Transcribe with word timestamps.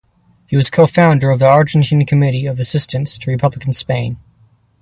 He 0.47 0.55
was 0.55 0.71
co-founder 0.71 1.29
of 1.29 1.37
the 1.37 1.47
Argentine 1.47 2.07
Committee 2.07 2.47
of 2.47 2.59
Assistance 2.59 3.19
to 3.19 3.29
Republican 3.29 3.71
Spain. 3.71 4.17